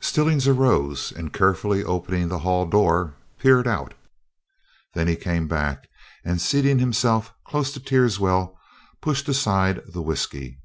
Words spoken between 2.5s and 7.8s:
door peered out. Then he came back and, seating himself close to